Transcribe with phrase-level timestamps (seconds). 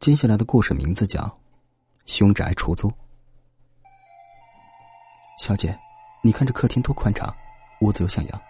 [0.00, 1.22] 接下来的故事名字叫
[2.06, 2.88] 《凶宅出租》。
[5.40, 5.76] 小姐，
[6.22, 7.34] 你看这客厅多宽敞，
[7.80, 8.40] 屋子又像样，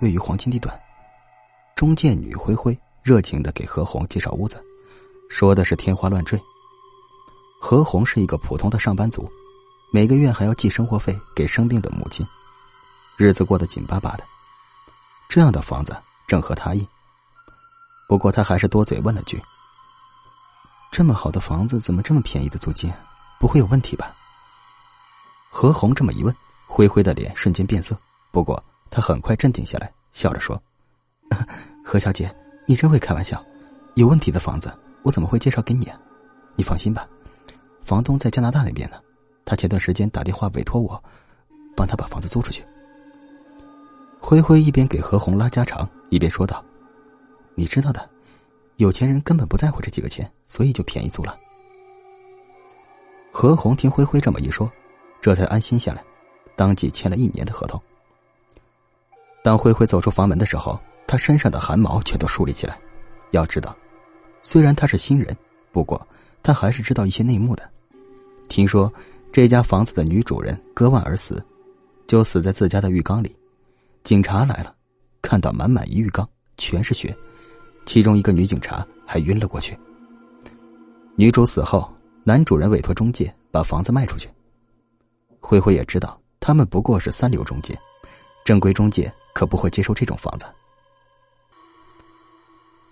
[0.00, 0.78] 位于黄金地段。
[1.74, 4.62] 中介女灰灰热情的给何红介绍屋子，
[5.30, 6.38] 说的是天花乱坠。
[7.58, 9.26] 何红是一个普通的上班族，
[9.90, 12.26] 每个月还要寄生活费给生病的母亲，
[13.16, 14.24] 日子过得紧巴巴的。
[15.30, 15.96] 这样的房子
[16.26, 16.86] 正合他意，
[18.06, 19.42] 不过他还是多嘴问了句。
[20.94, 22.88] 这么好的房子，怎么这么便宜的租金？
[23.40, 24.14] 不会有问题吧？
[25.50, 26.32] 何红这么一问，
[26.68, 27.98] 灰灰的脸瞬间变色。
[28.30, 30.56] 不过他很快镇定下来，笑着说
[31.84, 32.32] ：“何小姐，
[32.64, 33.44] 你真会开玩笑。
[33.96, 35.86] 有问题的房子，我怎么会介绍给你？
[35.86, 35.98] 啊？
[36.54, 37.08] 你放心吧，
[37.82, 38.96] 房东在加拿大那边呢。
[39.44, 41.02] 他前段时间打电话委托我，
[41.74, 42.64] 帮他把房子租出去。”
[44.22, 46.64] 灰灰一边给何红拉家常，一边说道
[47.56, 48.10] ：“你知道的。”
[48.76, 51.38] 有钱人根本不在乎这几个钱，所以就便宜租了。
[53.30, 54.70] 何红听灰灰这么一说，
[55.20, 56.04] 这才安心下来，
[56.56, 57.80] 当即签了一年的合同。
[59.42, 62.78] 当灰灰走出房门的时候，他身上的汗毛全都竖立起来。
[63.30, 63.76] 要知道，
[64.42, 65.36] 虽然他是新人，
[65.70, 66.00] 不过
[66.42, 67.68] 他还是知道一些内幕的。
[68.48, 68.92] 听说
[69.32, 71.44] 这家房子的女主人割腕而死，
[72.06, 73.34] 就死在自家的浴缸里。
[74.02, 74.74] 警察来了，
[75.22, 77.16] 看到满满一浴缸全是血。
[77.86, 79.78] 其中一个女警察还晕了过去。
[81.16, 81.92] 女主死后，
[82.24, 84.28] 男主人委托中介把房子卖出去。
[85.40, 87.78] 灰灰也知道，他们不过是三流中介，
[88.44, 90.46] 正规中介可不会接收这种房子。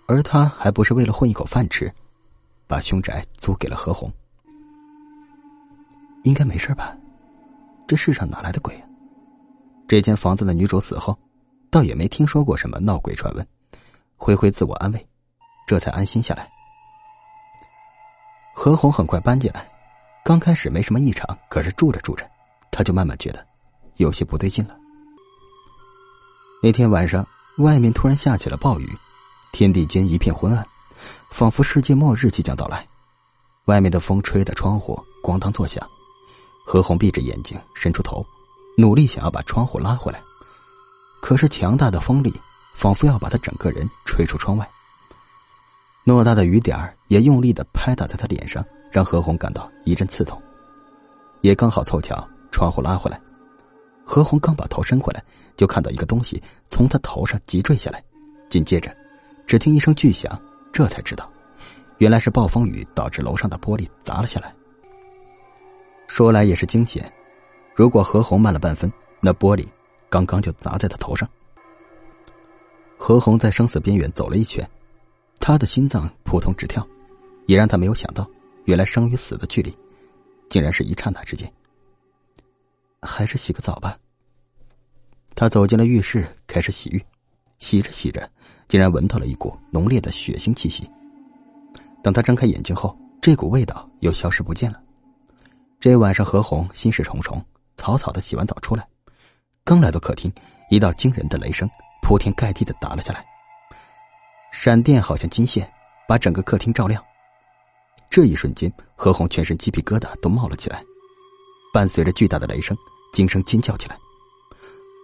[0.05, 1.91] 而他还不是为了混一口饭吃，
[2.67, 4.11] 把凶宅租给了何红。
[6.23, 6.95] 应该没事吧？
[7.87, 8.87] 这世上哪来的鬼啊？
[9.87, 11.17] 这间房子的女主死后，
[11.69, 13.45] 倒也没听说过什么闹鬼传闻。
[14.23, 15.07] 灰灰自我安慰，
[15.67, 16.49] 这才安心下来。
[18.55, 19.69] 何红很快搬进来，
[20.23, 22.25] 刚开始没什么异常，可是住着住着，
[22.71, 23.45] 他就慢慢觉得
[23.97, 24.77] 有些不对劲了。
[26.61, 28.97] 那天晚上，外面突然下起了暴雨，
[29.51, 30.65] 天地间一片昏暗，
[31.29, 32.85] 仿佛世界末日即将到来。
[33.65, 35.85] 外面的风吹得窗户咣当作响，
[36.65, 38.25] 何红闭着眼睛，伸出头，
[38.77, 40.21] 努力想要把窗户拉回来，
[41.21, 42.33] 可是强大的风力。
[42.73, 44.69] 仿佛要把他整个人吹出窗外。
[46.05, 50.41] 偌大的雨点儿也用力的拍打在他脸上，让何红感到一阵刺痛。
[51.41, 53.19] 也刚好凑巧，窗户拉回来，
[54.03, 55.23] 何红刚把头伸回来，
[55.55, 58.03] 就看到一个东西从他头上急坠下来。
[58.49, 58.95] 紧接着，
[59.47, 60.37] 只听一声巨响，
[60.71, 61.29] 这才知道，
[61.99, 64.53] 原来是暴风雨导致楼上的玻璃砸了下来。
[66.07, 67.11] 说来也是惊险，
[67.73, 68.91] 如果何红慢了半分，
[69.21, 69.65] 那玻璃
[70.09, 71.27] 刚刚就砸在他头上。
[72.97, 74.67] 何红在生死边缘走了一圈，
[75.39, 76.85] 他的心脏扑通直跳，
[77.45, 78.25] 也让他没有想到，
[78.65, 79.75] 原来生与死的距离，
[80.49, 81.51] 竟然是一刹那之间。
[83.01, 83.97] 还是洗个澡吧。
[85.35, 87.03] 他走进了浴室，开始洗浴，
[87.59, 88.29] 洗着洗着，
[88.67, 90.89] 竟然闻到了一股浓烈的血腥气息。
[92.01, 94.81] 等他睁开眼睛后，这股味道又消失不见了。
[95.79, 97.43] 这晚上，何红心事重重，
[97.75, 98.87] 草草的洗完澡出来，
[99.65, 100.31] 刚来到客厅，
[100.69, 101.69] 一道惊人的雷声。
[102.03, 103.25] 铺天盖地的打了下来，
[104.51, 105.67] 闪电好像金线，
[106.05, 107.01] 把整个客厅照亮。
[108.09, 110.83] 这一瞬间，何红全身鸡皮疙瘩都冒了起来，
[111.73, 112.77] 伴随着巨大的雷声，
[113.13, 113.97] 惊声尖叫起来。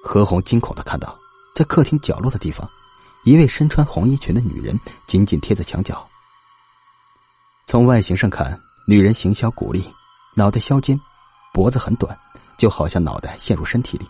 [0.04, 1.18] 何红惊恐的看到，
[1.56, 2.70] 在客厅角落的地方，
[3.24, 4.78] 一位身穿红衣裙的女人
[5.08, 6.06] 紧紧贴在墙角。
[7.66, 9.84] 从外形上看，女人形销骨立，
[10.36, 11.00] 脑袋削尖，
[11.54, 12.16] 脖子很短，
[12.58, 14.06] 就好像脑袋陷入身体里。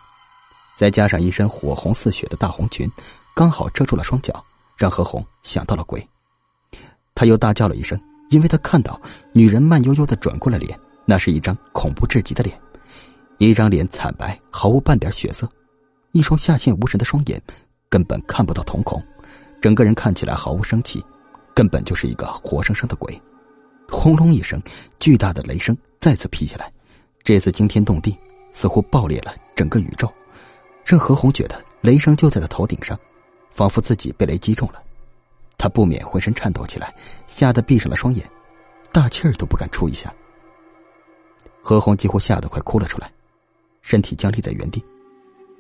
[0.80, 2.90] 再加上一身火红似血的大红裙，
[3.36, 4.42] 刚好遮住了双脚，
[4.78, 6.02] 让何红想到了鬼。
[7.14, 8.98] 他又大叫了一声，因为他看到
[9.34, 12.58] 女人慢悠悠的转过了脸，那是一张恐怖至极的脸，
[13.40, 15.46] 一张脸惨白，毫无半点血色，
[16.14, 17.42] 一双下陷无神的双眼，
[17.90, 19.04] 根本看不到瞳孔，
[19.62, 21.04] 整个人看起来毫无生气，
[21.54, 23.22] 根本就是一个活生生的鬼。
[23.90, 24.62] 轰隆一声，
[24.98, 26.72] 巨大的雷声再次劈下来，
[27.22, 28.18] 这次惊天动地，
[28.54, 30.10] 似乎爆裂了整个宇宙。
[30.90, 33.00] 任何红觉得雷声就在他头顶上，
[33.52, 34.82] 仿佛自己被雷击中了，
[35.56, 36.92] 他不免浑身颤抖起来，
[37.28, 38.28] 吓得闭上了双眼，
[38.92, 40.12] 大气儿都不敢出一下。
[41.62, 43.14] 何红几乎吓得快哭了出来，
[43.84, 44.84] 身体僵立在原地。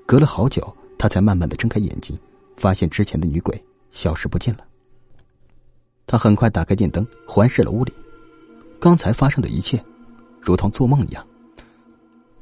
[0.08, 2.18] 隔了好久，他才慢慢的睁开眼睛，
[2.56, 4.66] 发现之前的女鬼消失不见了。
[6.08, 7.94] 他很快打开电灯，环视了屋里，
[8.80, 9.80] 刚才发生的一切，
[10.42, 11.24] 如同做梦一样。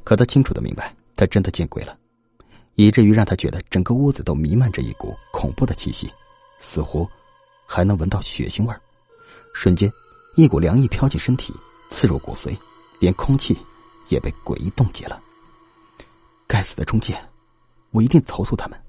[0.06, 1.94] 可他清楚的明白，他真的见鬼了。
[2.78, 6.08] 以至于让他觉得整个屋子都弥漫着一股恐怖的气息，
[6.60, 7.10] 似乎
[7.66, 8.80] 还能闻到血腥味儿
[9.52, 9.92] 瞬间，
[10.36, 11.52] 一股凉意飘进身体，
[11.90, 12.56] 刺入骨髓，
[13.00, 13.58] 连空气
[14.10, 15.20] 也被诡异冻结了。
[16.46, 17.20] 该死的中介，
[17.90, 18.80] 我一定投诉他们。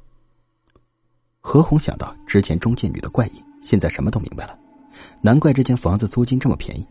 [1.41, 4.59] 何红想到之前中介女的怪异，现在什么都明白了，
[5.23, 6.87] 难怪这间房子租金这么便宜，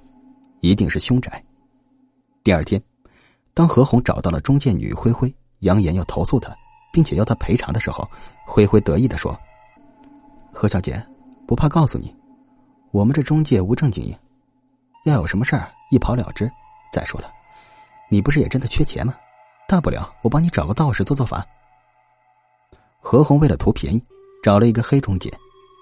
[0.61, 1.45] 一定是凶宅。
[2.43, 2.81] 第二天，
[3.53, 6.57] 当何红找到了中介女灰灰，扬言要投诉她，
[6.97, 8.09] 并且要他赔偿的时候，
[8.44, 9.39] 灰灰得意的说
[10.51, 10.99] ：“何小姐，
[11.47, 12.11] 不怕告诉你，
[12.89, 14.17] 我们这中介无证经营，
[15.05, 16.51] 要有什么事儿一跑了之。
[16.91, 17.29] 再说了，
[18.09, 19.13] 你不是也真的缺钱吗？
[19.67, 21.45] 大不了我帮你找个道士做做法。”
[23.00, 24.03] 何红为了图便宜。
[24.41, 25.31] 找了一个黑中介，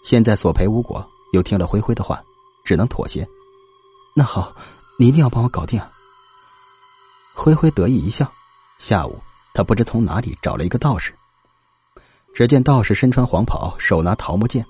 [0.03, 2.21] 现在索赔无果，又听了灰灰的话，
[2.65, 3.25] 只能妥协。
[4.13, 4.53] 那好，
[4.99, 5.79] 你一定要帮我搞定。
[7.33, 8.29] 灰灰得意一笑。
[8.79, 9.17] 下午，
[9.55, 11.13] 他不知从哪里找了一个道士。
[12.33, 14.63] 只见道士身穿黄袍，手拿桃木剑，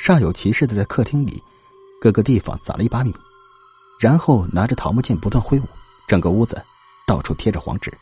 [0.00, 1.42] 煞有其事的在客厅里
[2.00, 3.12] 各个地方撒了一把米，
[3.98, 5.64] 然后拿着桃木剑不断挥舞，
[6.06, 6.62] 整个屋子
[7.04, 7.92] 到处贴着黄纸。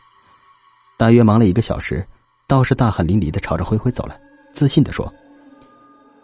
[0.95, 2.07] 大约忙了一个小时，
[2.45, 4.21] 道士大汗淋漓的朝着灰灰走来。
[4.53, 5.11] 自信的说：“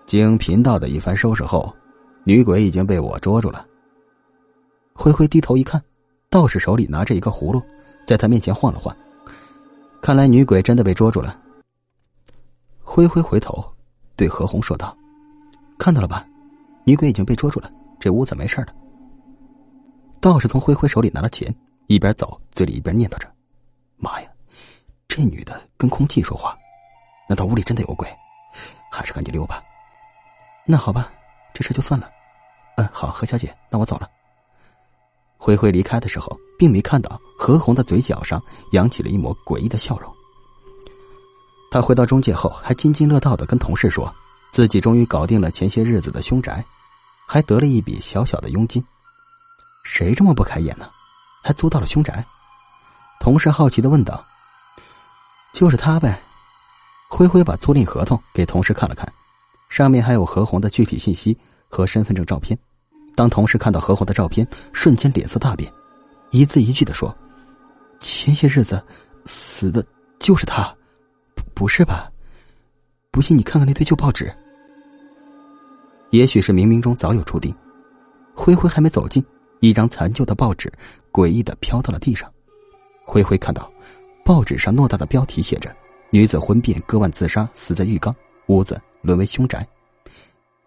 [0.05, 1.75] 经贫道的一番收拾后，
[2.23, 3.65] 女鬼已经被我捉住了。”
[4.93, 5.83] 灰灰低头一看，
[6.29, 7.59] 道士手里拿着一个葫芦，
[8.05, 8.95] 在他面前晃了晃。
[10.07, 11.37] 看来女鬼真的被捉住了。
[12.81, 13.61] 灰灰回头
[14.15, 14.97] 对何红说道
[15.77, 16.25] ：“看到了吧，
[16.85, 17.69] 女鬼已经被捉住了，
[17.99, 18.67] 这屋子没事了。”
[20.21, 21.53] 道士从灰灰手里拿了钱，
[21.87, 23.29] 一边走，嘴里一边念叨着
[23.99, 24.29] ：“妈呀，
[25.09, 26.57] 这女的跟空气说话。”
[27.27, 28.07] 难道屋里真的有鬼？
[28.89, 29.61] 还是赶紧溜吧。
[30.65, 31.11] 那好吧，
[31.53, 32.09] 这事就算了。
[32.77, 34.09] 嗯，好，何小姐，那我走了。
[35.37, 38.41] 灰灰离开的时候，并没看到何红的嘴角上
[38.71, 40.13] 扬起了一抹诡异的笑容。
[41.69, 44.13] 他回到中介后，还津津乐道的跟同事说，
[44.51, 46.63] 自己终于搞定了前些日子的凶宅，
[47.27, 48.83] 还得了一笔小小的佣金。
[49.83, 50.89] 谁这么不开眼呢？
[51.43, 52.25] 还租到了凶宅？
[53.19, 54.25] 同事好奇的问道
[55.53, 56.23] ：“就是他呗。”
[57.09, 59.11] 灰灰把租赁合同给同事看了看，
[59.69, 61.37] 上面还有何红的具体信息
[61.69, 62.57] 和身份证照片。
[63.17, 65.73] 当同事看到何红的照片，瞬间脸色大变，
[66.29, 67.13] 一字一句的说
[67.99, 68.79] ：“前些日子
[69.25, 69.83] 死的
[70.19, 70.71] 就是他，
[71.33, 72.11] 不不是吧？
[73.09, 74.31] 不信你看看那堆旧报纸。
[76.11, 77.51] 也许是冥冥中早有注定。”
[78.37, 79.25] 灰灰还没走近，
[79.61, 80.71] 一张残旧的报纸
[81.11, 82.31] 诡异的飘到了地上。
[83.03, 83.67] 灰灰看到
[84.23, 85.75] 报纸上偌大的标题写着。
[86.11, 88.15] 女子婚变，割腕自杀，死在浴缸。
[88.45, 89.67] 屋子沦为凶宅。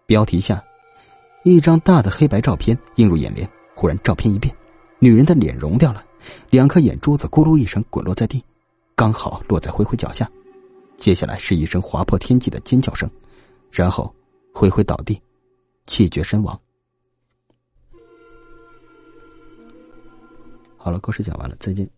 [0.05, 0.61] 标题下，
[1.43, 3.49] 一张大的黑白照片映入眼帘。
[3.73, 4.55] 忽然，照片一变，
[4.99, 6.05] 女人的脸融掉了，
[6.51, 8.43] 两颗眼珠子咕噜一声滚落在地，
[8.95, 10.29] 刚好落在灰灰脚下。
[10.97, 13.09] 接下来是一声划破天际的尖叫声，
[13.71, 14.13] 然后
[14.53, 15.19] 灰灰倒地，
[15.87, 16.59] 气绝身亡。
[20.77, 21.89] 好了，故事讲完了，再见。